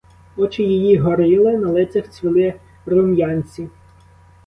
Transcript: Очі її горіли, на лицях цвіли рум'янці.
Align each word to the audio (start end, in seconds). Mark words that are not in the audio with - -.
Очі 0.37 0.63
її 0.63 0.97
горіли, 0.97 1.57
на 1.57 1.69
лицях 1.69 2.09
цвіли 2.09 2.53
рум'янці. 2.85 3.69